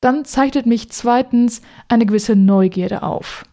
Dann 0.00 0.24
zeichnet 0.24 0.64
mich 0.64 0.90
zweitens 0.90 1.60
eine 1.88 2.06
gewisse 2.06 2.34
Neugierde 2.34 3.02
auf. 3.02 3.44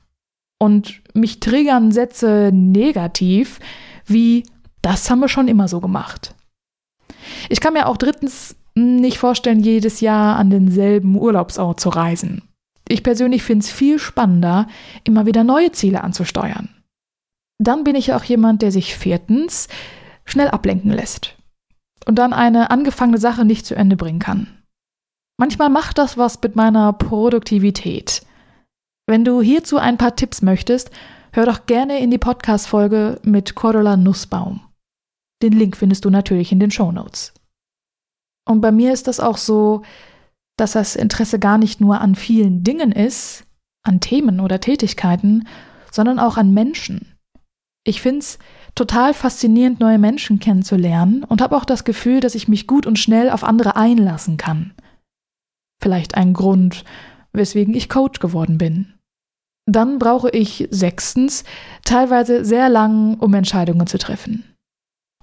Und 0.57 1.01
mich 1.13 1.41
triggern 1.41 1.91
Sätze 1.91 2.51
negativ, 2.53 3.59
wie 4.05 4.45
das 4.89 5.07
haben 5.11 5.19
wir 5.19 5.29
schon 5.29 5.47
immer 5.47 5.67
so 5.67 5.81
gemacht. 5.81 6.33
Ich 7.47 7.61
kann 7.61 7.73
mir 7.73 7.87
auch 7.87 7.97
drittens 7.97 8.55
nicht 8.73 9.19
vorstellen, 9.19 9.59
jedes 9.59 10.01
Jahr 10.01 10.37
an 10.37 10.49
denselben 10.49 11.15
Urlaubsort 11.15 11.79
zu 11.79 11.89
reisen. 11.89 12.41
Ich 12.87 13.03
persönlich 13.03 13.43
finde 13.43 13.65
es 13.65 13.71
viel 13.71 13.99
spannender, 13.99 14.67
immer 15.03 15.27
wieder 15.27 15.43
neue 15.43 15.71
Ziele 15.71 16.03
anzusteuern. 16.03 16.69
Dann 17.59 17.83
bin 17.83 17.95
ich 17.95 18.13
auch 18.13 18.23
jemand, 18.23 18.63
der 18.63 18.71
sich 18.71 18.95
viertens 18.95 19.67
schnell 20.25 20.47
ablenken 20.47 20.91
lässt 20.91 21.35
und 22.07 22.15
dann 22.15 22.33
eine 22.33 22.71
angefangene 22.71 23.19
Sache 23.19 23.45
nicht 23.45 23.67
zu 23.67 23.75
Ende 23.75 23.95
bringen 23.95 24.19
kann. 24.19 24.47
Manchmal 25.37 25.69
macht 25.69 25.99
das 25.99 26.17
was 26.17 26.41
mit 26.41 26.55
meiner 26.55 26.93
Produktivität. 26.93 28.23
Wenn 29.07 29.23
du 29.23 29.39
hierzu 29.39 29.77
ein 29.77 29.97
paar 29.97 30.15
Tipps 30.15 30.41
möchtest, 30.41 30.89
hör 31.31 31.45
doch 31.45 31.67
gerne 31.67 31.99
in 31.99 32.09
die 32.09 32.17
Podcast-Folge 32.17 33.19
mit 33.23 33.53
Cordula 33.53 33.95
Nussbaum. 33.95 34.61
Den 35.41 35.53
Link 35.53 35.77
findest 35.77 36.05
du 36.05 36.09
natürlich 36.09 36.51
in 36.51 36.59
den 36.59 36.71
Show 36.71 36.91
Notes. 36.91 37.33
Und 38.47 38.61
bei 38.61 38.71
mir 38.71 38.93
ist 38.93 39.07
das 39.07 39.19
auch 39.19 39.37
so, 39.37 39.83
dass 40.57 40.73
das 40.73 40.95
Interesse 40.95 41.39
gar 41.39 41.57
nicht 41.57 41.79
nur 41.79 42.01
an 42.01 42.15
vielen 42.15 42.63
Dingen 42.63 42.91
ist, 42.91 43.45
an 43.83 44.01
Themen 44.01 44.39
oder 44.39 44.59
Tätigkeiten, 44.59 45.47
sondern 45.91 46.19
auch 46.19 46.37
an 46.37 46.53
Menschen. 46.53 47.15
Ich 47.85 48.01
finde 48.01 48.19
es 48.19 48.39
total 48.75 49.13
faszinierend, 49.13 49.79
neue 49.79 49.97
Menschen 49.97 50.39
kennenzulernen 50.39 51.23
und 51.23 51.41
habe 51.41 51.55
auch 51.55 51.65
das 51.65 51.85
Gefühl, 51.85 52.19
dass 52.19 52.35
ich 52.35 52.47
mich 52.47 52.67
gut 52.67 52.85
und 52.85 52.99
schnell 52.99 53.29
auf 53.29 53.43
andere 53.43 53.75
einlassen 53.75 54.37
kann. 54.37 54.73
Vielleicht 55.81 56.15
ein 56.15 56.33
Grund, 56.33 56.83
weswegen 57.31 57.73
ich 57.73 57.87
Coach 57.87 58.19
geworden 58.19 58.57
bin. 58.57 58.93
Dann 59.65 59.99
brauche 59.99 60.29
ich 60.31 60.67
sechstens 60.71 61.43
teilweise 61.85 62.43
sehr 62.43 62.69
lang, 62.69 63.15
um 63.19 63.33
Entscheidungen 63.33 63.87
zu 63.87 63.97
treffen. 63.97 64.43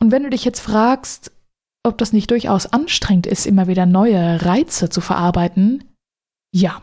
Und 0.00 0.12
wenn 0.12 0.22
du 0.22 0.30
dich 0.30 0.44
jetzt 0.44 0.60
fragst, 0.60 1.32
ob 1.84 1.98
das 1.98 2.12
nicht 2.12 2.30
durchaus 2.30 2.66
anstrengend 2.66 3.26
ist, 3.26 3.46
immer 3.46 3.66
wieder 3.66 3.86
neue 3.86 4.44
Reize 4.44 4.90
zu 4.90 5.00
verarbeiten, 5.00 5.84
ja. 6.52 6.82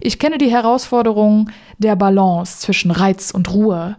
Ich 0.00 0.18
kenne 0.18 0.38
die 0.38 0.50
Herausforderung 0.50 1.50
der 1.78 1.96
Balance 1.96 2.60
zwischen 2.60 2.90
Reiz 2.90 3.30
und 3.30 3.52
Ruhe. 3.52 3.96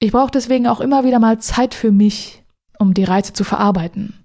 Ich 0.00 0.12
brauche 0.12 0.30
deswegen 0.30 0.66
auch 0.66 0.80
immer 0.80 1.04
wieder 1.04 1.18
mal 1.18 1.40
Zeit 1.40 1.74
für 1.74 1.90
mich, 1.90 2.44
um 2.78 2.94
die 2.94 3.04
Reize 3.04 3.32
zu 3.32 3.44
verarbeiten. 3.44 4.24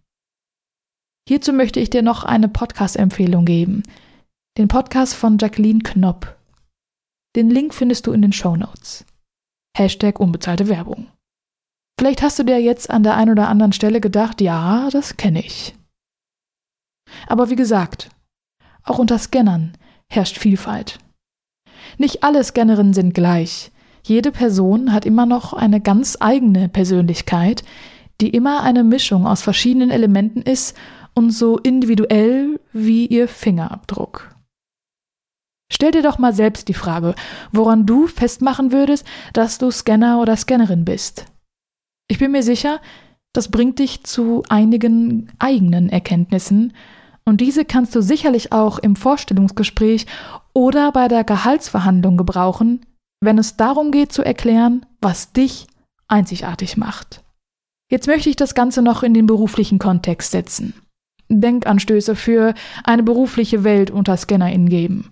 Hierzu 1.27 1.53
möchte 1.53 1.79
ich 1.79 1.89
dir 1.89 2.01
noch 2.01 2.23
eine 2.23 2.49
Podcast-Empfehlung 2.49 3.45
geben. 3.45 3.83
Den 4.57 4.67
Podcast 4.67 5.15
von 5.15 5.37
Jacqueline 5.39 5.79
Knopp. 5.79 6.37
Den 7.35 7.49
Link 7.49 7.73
findest 7.73 8.05
du 8.05 8.11
in 8.11 8.21
den 8.21 8.33
Show 8.33 8.55
Notes. 8.55 9.05
Hashtag 9.75 10.19
unbezahlte 10.19 10.67
Werbung. 10.67 11.07
Vielleicht 11.99 12.21
hast 12.21 12.39
du 12.39 12.43
dir 12.43 12.59
jetzt 12.59 12.89
an 12.89 13.03
der 13.03 13.15
einen 13.15 13.31
oder 13.31 13.47
anderen 13.47 13.73
Stelle 13.73 14.01
gedacht, 14.01 14.41
ja, 14.41 14.89
das 14.91 15.17
kenne 15.17 15.39
ich. 15.39 15.75
Aber 17.27 17.49
wie 17.49 17.55
gesagt, 17.55 18.09
auch 18.83 18.99
unter 18.99 19.17
Scannern 19.17 19.73
herrscht 20.09 20.37
Vielfalt. 20.37 20.99
Nicht 21.97 22.23
alle 22.23 22.43
Scannerinnen 22.43 22.93
sind 22.93 23.13
gleich. 23.13 23.71
Jede 24.05 24.31
Person 24.31 24.91
hat 24.91 25.05
immer 25.05 25.25
noch 25.25 25.53
eine 25.53 25.79
ganz 25.79 26.17
eigene 26.19 26.67
Persönlichkeit, 26.67 27.63
die 28.19 28.29
immer 28.29 28.63
eine 28.63 28.83
Mischung 28.83 29.25
aus 29.25 29.41
verschiedenen 29.41 29.91
Elementen 29.91 30.41
ist 30.41 30.75
und 31.13 31.31
so 31.31 31.57
individuell 31.57 32.59
wie 32.73 33.05
ihr 33.05 33.27
Fingerabdruck. 33.27 34.35
Stell 35.71 35.91
dir 35.91 36.03
doch 36.03 36.19
mal 36.19 36.33
selbst 36.33 36.67
die 36.67 36.73
Frage, 36.73 37.15
woran 37.51 37.85
du 37.85 38.07
festmachen 38.07 38.71
würdest, 38.71 39.05
dass 39.33 39.57
du 39.57 39.71
Scanner 39.71 40.21
oder 40.21 40.35
Scannerin 40.35 40.85
bist. 40.85 41.25
Ich 42.07 42.19
bin 42.19 42.31
mir 42.31 42.43
sicher, 42.43 42.81
das 43.33 43.49
bringt 43.49 43.79
dich 43.79 44.03
zu 44.03 44.43
einigen 44.49 45.31
eigenen 45.39 45.89
Erkenntnissen, 45.89 46.73
und 47.25 47.39
diese 47.39 47.65
kannst 47.65 47.95
du 47.95 48.01
sicherlich 48.01 48.51
auch 48.51 48.79
im 48.79 48.95
Vorstellungsgespräch 48.95 50.05
oder 50.53 50.91
bei 50.91 51.07
der 51.07 51.23
Gehaltsverhandlung 51.23 52.17
gebrauchen, 52.17 52.85
wenn 53.21 53.37
es 53.37 53.55
darum 53.55 53.91
geht 53.91 54.11
zu 54.11 54.23
erklären, 54.23 54.85
was 55.01 55.31
dich 55.31 55.67
einzigartig 56.07 56.75
macht. 56.75 57.23
Jetzt 57.89 58.07
möchte 58.07 58.29
ich 58.29 58.35
das 58.35 58.55
Ganze 58.55 58.81
noch 58.81 59.03
in 59.03 59.13
den 59.13 59.25
beruflichen 59.25 59.79
Kontext 59.79 60.31
setzen. 60.31 60.73
Denkanstöße 61.29 62.15
für 62.15 62.53
eine 62.83 63.03
berufliche 63.03 63.63
Welt 63.63 63.89
unter 63.89 64.17
ScannerInnen 64.17 64.67
geben. 64.67 65.11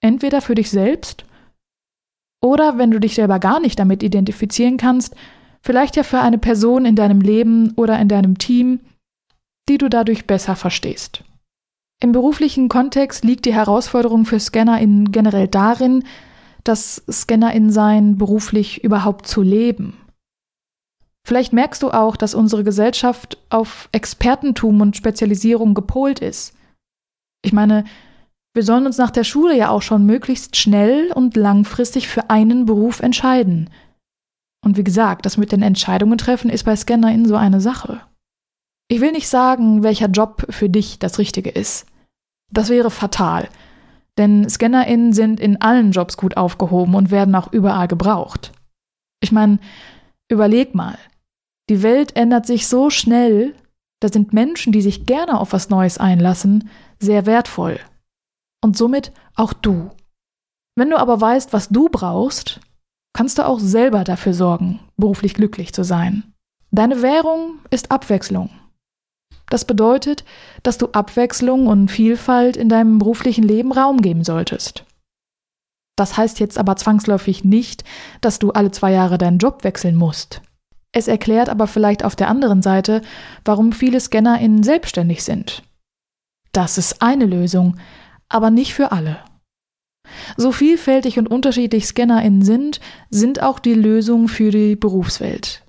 Entweder 0.00 0.40
für 0.40 0.54
dich 0.54 0.70
selbst 0.70 1.24
oder, 2.40 2.78
wenn 2.78 2.90
du 2.90 3.00
dich 3.00 3.14
selber 3.14 3.38
gar 3.38 3.60
nicht 3.60 3.78
damit 3.78 4.02
identifizieren 4.02 4.76
kannst, 4.76 5.14
vielleicht 5.62 5.96
ja 5.96 6.02
für 6.02 6.20
eine 6.20 6.38
Person 6.38 6.84
in 6.84 6.96
deinem 6.96 7.20
Leben 7.20 7.72
oder 7.76 7.98
in 7.98 8.08
deinem 8.08 8.38
Team, 8.38 8.80
die 9.68 9.78
du 9.78 9.88
dadurch 9.88 10.26
besser 10.26 10.56
verstehst. 10.56 11.22
Im 12.00 12.12
beruflichen 12.12 12.68
Kontext 12.68 13.24
liegt 13.24 13.44
die 13.44 13.54
Herausforderung 13.54 14.24
für 14.24 14.40
ScannerInnen 14.40 15.12
generell 15.12 15.46
darin, 15.46 16.04
das 16.64 17.02
ScannerInnen-Sein 17.08 18.18
beruflich 18.18 18.82
überhaupt 18.82 19.26
zu 19.28 19.42
leben. 19.42 19.96
Vielleicht 21.24 21.52
merkst 21.52 21.82
du 21.82 21.90
auch, 21.90 22.16
dass 22.16 22.34
unsere 22.34 22.64
Gesellschaft 22.64 23.38
auf 23.50 23.88
Expertentum 23.92 24.80
und 24.80 24.96
Spezialisierung 24.96 25.74
gepolt 25.74 26.18
ist. 26.18 26.54
Ich 27.44 27.52
meine, 27.52 27.84
wir 28.54 28.64
sollen 28.64 28.86
uns 28.86 28.98
nach 28.98 29.10
der 29.10 29.24
Schule 29.24 29.56
ja 29.56 29.70
auch 29.70 29.82
schon 29.82 30.04
möglichst 30.04 30.56
schnell 30.56 31.12
und 31.12 31.36
langfristig 31.36 32.08
für 32.08 32.30
einen 32.30 32.66
Beruf 32.66 33.00
entscheiden. 33.00 33.70
Und 34.64 34.76
wie 34.76 34.84
gesagt, 34.84 35.26
das 35.26 35.36
mit 35.36 35.52
den 35.52 35.62
Entscheidungen 35.62 36.18
treffen 36.18 36.50
ist 36.50 36.64
bei 36.64 36.76
ScannerInnen 36.76 37.26
so 37.26 37.36
eine 37.36 37.60
Sache. 37.60 38.00
Ich 38.88 39.00
will 39.00 39.12
nicht 39.12 39.28
sagen, 39.28 39.82
welcher 39.82 40.08
Job 40.08 40.46
für 40.50 40.68
dich 40.68 40.98
das 40.98 41.18
Richtige 41.18 41.50
ist. 41.50 41.86
Das 42.50 42.68
wäre 42.68 42.90
fatal. 42.90 43.48
Denn 44.18 44.48
ScannerInnen 44.48 45.12
sind 45.12 45.40
in 45.40 45.60
allen 45.60 45.92
Jobs 45.92 46.16
gut 46.16 46.36
aufgehoben 46.36 46.94
und 46.94 47.10
werden 47.10 47.34
auch 47.34 47.52
überall 47.52 47.88
gebraucht. 47.88 48.52
Ich 49.20 49.32
meine, 49.32 49.58
überleg 50.28 50.74
mal. 50.74 50.98
Die 51.70 51.82
Welt 51.82 52.16
ändert 52.16 52.46
sich 52.46 52.66
so 52.66 52.90
schnell, 52.90 53.54
da 54.00 54.08
sind 54.08 54.32
Menschen, 54.32 54.72
die 54.72 54.82
sich 54.82 55.06
gerne 55.06 55.40
auf 55.40 55.52
was 55.52 55.70
Neues 55.70 55.96
einlassen, 55.96 56.68
sehr 56.98 57.24
wertvoll. 57.24 57.78
Und 58.62 58.76
somit 58.76 59.12
auch 59.36 59.52
du. 59.52 59.90
Wenn 60.76 60.90
du 60.90 60.98
aber 60.98 61.20
weißt, 61.20 61.52
was 61.52 61.68
du 61.68 61.88
brauchst, 61.88 62.60
kannst 63.12 63.38
du 63.38 63.46
auch 63.46 63.60
selber 63.60 64.04
dafür 64.04 64.34
sorgen, 64.34 64.80
beruflich 64.96 65.34
glücklich 65.34 65.72
zu 65.72 65.84
sein. 65.84 66.24
Deine 66.70 67.02
Währung 67.02 67.58
ist 67.70 67.90
Abwechslung. 67.90 68.50
Das 69.50 69.66
bedeutet, 69.66 70.24
dass 70.62 70.78
du 70.78 70.88
Abwechslung 70.92 71.66
und 71.66 71.90
Vielfalt 71.90 72.56
in 72.56 72.70
deinem 72.70 72.98
beruflichen 72.98 73.44
Leben 73.44 73.72
Raum 73.72 74.00
geben 74.00 74.24
solltest. 74.24 74.84
Das 75.96 76.16
heißt 76.16 76.40
jetzt 76.40 76.56
aber 76.56 76.76
zwangsläufig 76.76 77.44
nicht, 77.44 77.84
dass 78.22 78.38
du 78.38 78.50
alle 78.52 78.70
zwei 78.70 78.92
Jahre 78.92 79.18
deinen 79.18 79.38
Job 79.38 79.62
wechseln 79.62 79.94
musst. 79.94 80.40
Es 80.92 81.08
erklärt 81.08 81.48
aber 81.48 81.66
vielleicht 81.66 82.04
auf 82.04 82.16
der 82.16 82.28
anderen 82.28 82.62
Seite, 82.62 83.02
warum 83.44 83.72
viele 83.72 84.00
ScannerInnen 84.00 84.62
selbstständig 84.62 85.22
sind. 85.22 85.62
Das 86.52 86.78
ist 86.78 87.02
eine 87.02 87.26
Lösung, 87.26 87.76
aber 88.28 88.50
nicht 88.50 88.74
für 88.74 88.92
alle. 88.92 89.18
So 90.36 90.52
vielfältig 90.52 91.18
und 91.18 91.28
unterschiedlich 91.28 91.86
ScannerInnen 91.86 92.42
sind, 92.42 92.80
sind 93.10 93.42
auch 93.42 93.58
die 93.58 93.74
Lösungen 93.74 94.28
für 94.28 94.50
die 94.50 94.76
Berufswelt. 94.76 95.62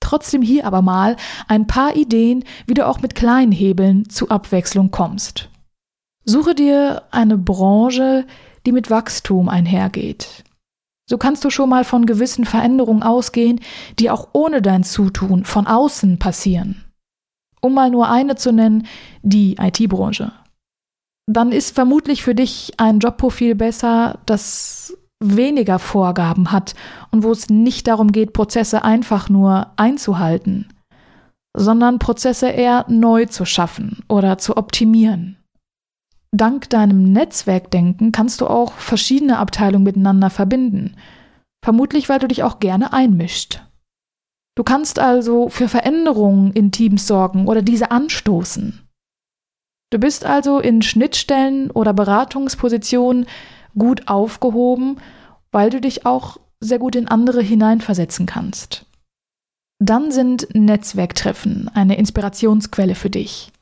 Trotzdem 0.00 0.42
hier 0.42 0.66
aber 0.66 0.82
mal 0.82 1.16
ein 1.48 1.66
paar 1.66 1.96
Ideen, 1.96 2.44
wie 2.66 2.74
du 2.74 2.86
auch 2.86 3.00
mit 3.00 3.14
kleinen 3.14 3.52
Hebeln 3.52 4.08
zu 4.08 4.28
Abwechslung 4.28 4.90
kommst. 4.90 5.48
Suche 6.24 6.54
dir 6.54 7.02
eine 7.10 7.38
Branche, 7.38 8.26
die 8.66 8.72
mit 8.72 8.90
Wachstum 8.90 9.48
einhergeht. 9.48 10.44
So 11.08 11.18
kannst 11.18 11.44
du 11.44 11.50
schon 11.50 11.68
mal 11.68 11.84
von 11.84 12.04
gewissen 12.04 12.44
Veränderungen 12.44 13.04
ausgehen, 13.04 13.60
die 13.98 14.10
auch 14.10 14.28
ohne 14.32 14.60
dein 14.60 14.82
Zutun 14.82 15.44
von 15.44 15.66
außen 15.66 16.18
passieren. 16.18 16.84
Um 17.60 17.74
mal 17.74 17.90
nur 17.90 18.08
eine 18.08 18.36
zu 18.36 18.52
nennen, 18.52 18.86
die 19.22 19.56
IT-Branche. 19.58 20.32
Dann 21.26 21.50
ist 21.50 21.74
vermutlich 21.74 22.22
für 22.22 22.34
dich 22.34 22.74
ein 22.76 23.00
Jobprofil 23.00 23.56
besser, 23.56 24.20
das 24.26 24.96
weniger 25.20 25.78
Vorgaben 25.78 26.52
hat 26.52 26.74
und 27.10 27.24
wo 27.24 27.32
es 27.32 27.48
nicht 27.48 27.88
darum 27.88 28.12
geht, 28.12 28.32
Prozesse 28.32 28.84
einfach 28.84 29.28
nur 29.28 29.72
einzuhalten, 29.76 30.68
sondern 31.56 31.98
Prozesse 31.98 32.48
eher 32.48 32.84
neu 32.88 33.26
zu 33.26 33.44
schaffen 33.44 34.04
oder 34.08 34.38
zu 34.38 34.56
optimieren. 34.56 35.36
Dank 36.32 36.68
deinem 36.68 37.12
Netzwerkdenken 37.12 38.12
kannst 38.12 38.40
du 38.40 38.46
auch 38.46 38.72
verschiedene 38.74 39.38
Abteilungen 39.38 39.84
miteinander 39.84 40.28
verbinden, 40.28 40.96
vermutlich 41.64 42.08
weil 42.08 42.18
du 42.18 42.28
dich 42.28 42.42
auch 42.42 42.60
gerne 42.60 42.92
einmischt. 42.92 43.62
Du 44.54 44.62
kannst 44.62 44.98
also 44.98 45.48
für 45.48 45.68
Veränderungen 45.68 46.52
in 46.52 46.72
Teams 46.72 47.06
sorgen 47.06 47.46
oder 47.46 47.62
diese 47.62 47.90
anstoßen. 47.90 48.85
Du 49.90 49.98
bist 49.98 50.24
also 50.24 50.58
in 50.58 50.82
Schnittstellen 50.82 51.70
oder 51.70 51.92
Beratungspositionen 51.92 53.26
gut 53.78 54.08
aufgehoben, 54.08 54.98
weil 55.52 55.70
du 55.70 55.80
dich 55.80 56.04
auch 56.06 56.38
sehr 56.60 56.78
gut 56.78 56.96
in 56.96 57.08
andere 57.08 57.40
hineinversetzen 57.40 58.26
kannst. 58.26 58.86
Dann 59.78 60.10
sind 60.10 60.48
Netzwerktreffen 60.54 61.70
eine 61.72 61.98
Inspirationsquelle 61.98 62.94
für 62.94 63.10
dich. 63.10 63.52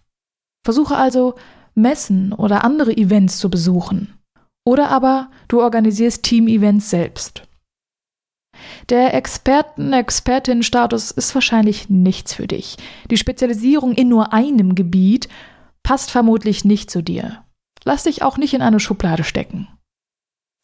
Versuche 0.64 0.96
also, 0.96 1.34
Messen 1.74 2.32
oder 2.32 2.64
andere 2.64 2.96
Events 2.96 3.38
zu 3.38 3.50
besuchen. 3.50 4.14
Oder 4.64 4.88
aber 4.90 5.30
du 5.48 5.60
organisierst 5.60 6.22
Team-Events 6.22 6.88
selbst. 6.88 7.42
Der 8.88 9.12
Experten-Expertin-Status 9.14 11.10
ist 11.10 11.34
wahrscheinlich 11.34 11.90
nichts 11.90 12.34
für 12.34 12.46
dich. 12.46 12.76
Die 13.10 13.16
Spezialisierung 13.16 13.92
in 13.94 14.08
nur 14.08 14.32
einem 14.32 14.74
Gebiet 14.76 15.28
passt 15.84 16.10
vermutlich 16.10 16.64
nicht 16.64 16.90
zu 16.90 17.02
dir. 17.02 17.44
Lass 17.84 18.02
dich 18.02 18.22
auch 18.22 18.36
nicht 18.36 18.54
in 18.54 18.62
eine 18.62 18.80
Schublade 18.80 19.22
stecken. 19.22 19.68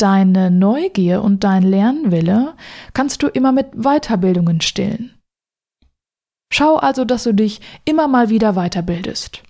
Deine 0.01 0.51
Neugier 0.51 1.23
und 1.23 1.45
dein 1.45 1.63
Lernwille 1.63 2.55
kannst 2.95 3.23
du 3.23 3.29
immer 3.29 3.53
mit 3.53 3.73
Weiterbildungen 3.73 4.61
stillen. 4.63 5.15
Schau 6.53 6.77
also, 6.77 7.05
dass 7.05 7.25
du 7.25 7.33
dich 7.33 7.61
immer 7.85 8.09
mal 8.09 8.29
wieder 8.31 8.55
weiterbildest. 8.55 9.43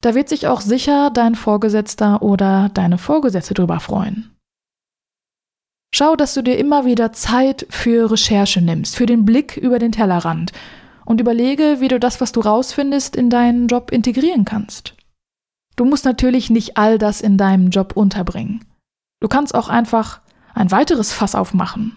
Da 0.00 0.14
wird 0.14 0.28
sich 0.28 0.46
auch 0.46 0.60
sicher 0.60 1.10
dein 1.10 1.34
Vorgesetzter 1.34 2.22
oder 2.22 2.70
deine 2.72 2.98
Vorgesetzte 2.98 3.54
drüber 3.54 3.80
freuen. 3.80 4.34
Schau, 5.94 6.16
dass 6.16 6.34
du 6.34 6.42
dir 6.42 6.58
immer 6.58 6.84
wieder 6.84 7.12
Zeit 7.12 7.66
für 7.70 8.10
Recherche 8.10 8.60
nimmst, 8.60 8.96
für 8.96 9.06
den 9.06 9.24
Blick 9.24 9.56
über 9.56 9.78
den 9.78 9.92
Tellerrand 9.92 10.52
und 11.04 11.20
überlege, 11.20 11.76
wie 11.80 11.88
du 11.88 11.98
das, 11.98 12.20
was 12.20 12.32
du 12.32 12.40
rausfindest, 12.40 13.16
in 13.16 13.30
deinen 13.30 13.68
Job 13.68 13.90
integrieren 13.90 14.44
kannst. 14.44 14.94
Du 15.78 15.84
musst 15.84 16.04
natürlich 16.04 16.50
nicht 16.50 16.76
all 16.76 16.98
das 16.98 17.20
in 17.20 17.38
deinem 17.38 17.70
Job 17.70 17.96
unterbringen. 17.96 18.64
Du 19.20 19.28
kannst 19.28 19.54
auch 19.54 19.68
einfach 19.68 20.20
ein 20.52 20.72
weiteres 20.72 21.12
Fass 21.12 21.36
aufmachen, 21.36 21.96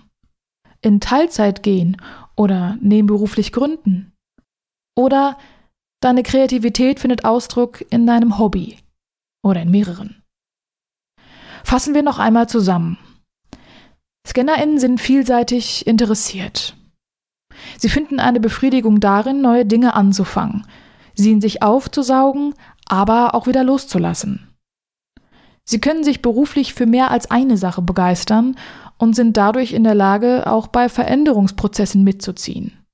in 0.81 0.99
Teilzeit 0.99 1.63
gehen 1.63 1.97
oder 2.35 2.77
nebenberuflich 2.79 3.51
gründen. 3.51 4.13
Oder 4.95 5.35
deine 5.99 6.21
Kreativität 6.21 6.99
findet 6.99 7.25
Ausdruck 7.25 7.83
in 7.89 8.05
deinem 8.05 8.37
Hobby 8.37 8.77
oder 9.43 9.63
in 9.63 9.71
mehreren. 9.71 10.21
Fassen 11.63 11.95
wir 11.95 12.03
noch 12.03 12.19
einmal 12.19 12.47
zusammen. 12.47 12.99
ScannerInnen 14.27 14.77
sind 14.77 15.01
vielseitig 15.01 15.87
interessiert. 15.87 16.75
Sie 17.79 17.89
finden 17.89 18.19
eine 18.19 18.39
Befriedigung 18.39 18.99
darin, 18.99 19.41
neue 19.41 19.65
Dinge 19.65 19.95
anzufangen, 19.95 20.67
sie 21.15 21.31
in 21.31 21.41
sich 21.41 21.63
aufzusaugen, 21.63 22.53
aber 22.91 23.33
auch 23.35 23.47
wieder 23.47 23.63
loszulassen. 23.63 24.53
Sie 25.63 25.79
können 25.79 26.03
sich 26.03 26.21
beruflich 26.21 26.73
für 26.73 26.85
mehr 26.85 27.09
als 27.09 27.31
eine 27.31 27.55
Sache 27.55 27.81
begeistern 27.81 28.57
und 28.97 29.15
sind 29.15 29.37
dadurch 29.37 29.71
in 29.71 29.85
der 29.85 29.95
Lage, 29.95 30.45
auch 30.45 30.67
bei 30.67 30.89
Veränderungsprozessen 30.89 32.03
mitzuziehen. 32.03 32.85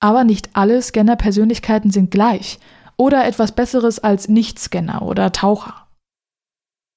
Aber 0.00 0.24
nicht 0.24 0.56
alle 0.56 0.80
Scanner-Persönlichkeiten 0.80 1.90
sind 1.90 2.10
gleich 2.10 2.58
oder 2.96 3.26
etwas 3.26 3.52
Besseres 3.52 3.98
als 3.98 4.28
Nicht-Scanner 4.28 5.02
oder 5.02 5.30
Taucher. 5.30 5.86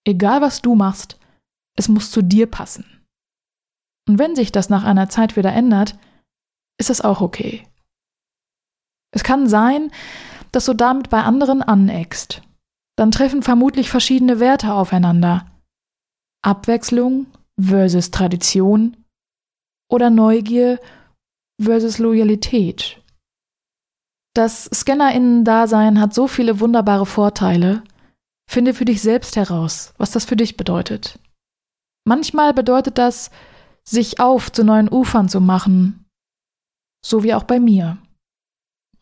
Egal 0.07 0.41
was 0.41 0.61
du 0.61 0.75
machst, 0.75 1.19
es 1.77 1.89
muss 1.89 2.11
zu 2.11 2.21
dir 2.21 2.49
passen. 2.49 2.85
Und 4.07 4.19
wenn 4.19 4.35
sich 4.35 4.53
das 4.53 4.69
nach 4.69 4.85
einer 4.85 5.09
Zeit 5.09 5.35
wieder 5.35 5.51
ändert, 5.51 5.97
ist 6.79 6.89
das 6.89 7.01
auch 7.01 7.19
okay. 7.19 7.67
Es 9.11 9.23
kann 9.23 9.49
sein, 9.49 9.91
dass 10.55 10.65
du 10.65 10.73
damit 10.73 11.09
bei 11.09 11.21
anderen 11.21 11.61
aneckst. 11.61 12.41
Dann 12.97 13.11
treffen 13.11 13.43
vermutlich 13.43 13.89
verschiedene 13.89 14.39
Werte 14.39 14.73
aufeinander. 14.73 15.45
Abwechslung 16.41 17.27
versus 17.59 18.09
Tradition 18.11 18.95
oder 19.91 20.09
Neugier 20.09 20.79
versus 21.61 21.97
Loyalität. 21.97 23.01
Das 24.33 24.69
Scannerinnen-Dasein 24.73 25.99
hat 25.99 26.13
so 26.13 26.27
viele 26.27 26.59
wunderbare 26.59 27.05
Vorteile. 27.05 27.83
Finde 28.49 28.73
für 28.73 28.85
dich 28.85 29.01
selbst 29.01 29.35
heraus, 29.35 29.93
was 29.97 30.11
das 30.11 30.23
für 30.23 30.35
dich 30.35 30.55
bedeutet. 30.55 31.19
Manchmal 32.05 32.53
bedeutet 32.53 32.97
das, 32.97 33.31
sich 33.83 34.19
auf 34.19 34.51
zu 34.51 34.63
neuen 34.63 34.89
Ufern 34.91 35.27
zu 35.27 35.41
machen, 35.41 36.05
so 37.03 37.23
wie 37.23 37.33
auch 37.33 37.43
bei 37.43 37.59
mir. 37.59 37.97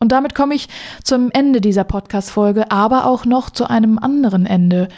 Und 0.04 0.10
damit 0.10 0.34
komme 0.34 0.54
ich 0.54 0.68
zum 1.02 1.30
Ende 1.30 1.62
dieser 1.62 1.84
Podcast-Folge, 1.84 2.70
aber 2.70 3.06
auch 3.06 3.24
noch 3.24 3.48
zu 3.48 3.70
einem 3.70 3.98
anderen 3.98 4.44
Ende, 4.44 4.88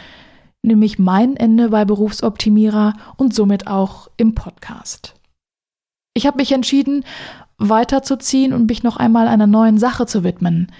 nämlich 0.63 0.99
mein 0.99 1.37
Ende 1.37 1.69
bei 1.69 1.85
Berufsoptimierer 1.85 2.93
und 3.15 3.33
somit 3.33 3.67
auch 3.67 4.09
im 4.17 4.35
Podcast. 4.35 5.15
Ich 6.13 6.27
habe 6.27 6.35
mich 6.35 6.51
entschieden, 6.51 7.05
weiterzuziehen 7.57 8.51
und 8.51 8.67
mich 8.67 8.83
noch 8.83 8.97
einmal 8.97 9.29
einer 9.29 9.47
neuen 9.47 9.77
Sache 9.77 10.07
zu 10.07 10.25
widmen. 10.25 10.73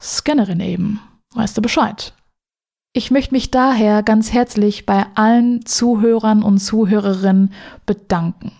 Scannerin 0.00 0.60
eben, 0.60 1.00
weißt 1.34 1.56
du 1.56 1.60
Bescheid. 1.60 2.14
Ich 2.92 3.10
möchte 3.10 3.34
mich 3.34 3.50
daher 3.50 4.04
ganz 4.04 4.32
herzlich 4.32 4.86
bei 4.86 5.06
allen 5.16 5.66
Zuhörern 5.66 6.44
und 6.44 6.58
Zuhörerinnen 6.58 7.52
bedanken. 7.84 8.52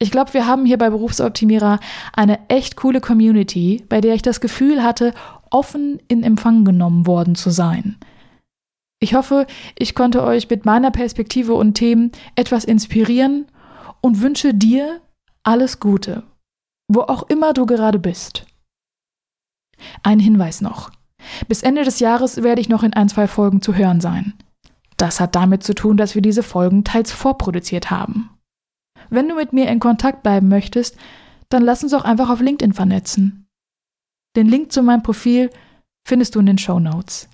Ich 0.00 0.12
glaube, 0.12 0.32
wir 0.32 0.46
haben 0.46 0.64
hier 0.64 0.78
bei 0.78 0.90
Berufsoptimierer 0.90 1.80
eine 2.12 2.38
echt 2.48 2.76
coole 2.76 3.00
Community, 3.00 3.84
bei 3.88 4.00
der 4.00 4.14
ich 4.14 4.22
das 4.22 4.40
Gefühl 4.40 4.82
hatte, 4.82 5.12
offen 5.50 6.00
in 6.06 6.22
Empfang 6.22 6.64
genommen 6.64 7.06
worden 7.06 7.34
zu 7.34 7.50
sein. 7.50 7.96
Ich 9.00 9.14
hoffe, 9.14 9.46
ich 9.76 9.94
konnte 9.94 10.22
euch 10.22 10.48
mit 10.48 10.64
meiner 10.64 10.90
Perspektive 10.90 11.54
und 11.54 11.74
Themen 11.74 12.12
etwas 12.36 12.64
inspirieren 12.64 13.46
und 14.00 14.20
wünsche 14.20 14.54
dir 14.54 15.00
alles 15.42 15.80
Gute, 15.80 16.22
wo 16.88 17.02
auch 17.02 17.24
immer 17.28 17.52
du 17.52 17.66
gerade 17.66 17.98
bist. 17.98 18.46
Ein 20.02 20.18
Hinweis 20.20 20.60
noch. 20.60 20.90
Bis 21.48 21.62
Ende 21.62 21.84
des 21.84 22.00
Jahres 22.00 22.42
werde 22.42 22.60
ich 22.60 22.68
noch 22.68 22.82
in 22.82 22.92
ein, 22.92 23.08
zwei 23.08 23.26
Folgen 23.26 23.62
zu 23.62 23.74
hören 23.74 24.00
sein. 24.00 24.34
Das 24.96 25.20
hat 25.20 25.34
damit 25.34 25.62
zu 25.62 25.74
tun, 25.74 25.96
dass 25.96 26.14
wir 26.14 26.22
diese 26.22 26.42
Folgen 26.42 26.84
teils 26.84 27.12
vorproduziert 27.12 27.90
haben. 27.90 28.30
Wenn 29.10 29.28
du 29.28 29.34
mit 29.34 29.52
mir 29.52 29.68
in 29.68 29.80
Kontakt 29.80 30.22
bleiben 30.22 30.48
möchtest, 30.48 30.96
dann 31.48 31.62
lass 31.62 31.82
uns 31.82 31.94
auch 31.94 32.04
einfach 32.04 32.30
auf 32.30 32.40
LinkedIn 32.40 32.74
vernetzen. 32.74 33.48
Den 34.36 34.48
Link 34.48 34.72
zu 34.72 34.82
meinem 34.82 35.02
Profil 35.02 35.50
findest 36.04 36.34
du 36.34 36.40
in 36.40 36.46
den 36.46 36.58
Show 36.58 36.78
Notes. 36.78 37.28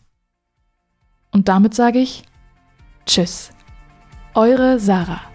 Und 1.33 1.49
damit 1.49 1.75
sage 1.75 1.99
ich 1.99 2.23
Tschüss. 3.07 3.51
Eure 4.35 4.79
Sarah. 4.79 5.34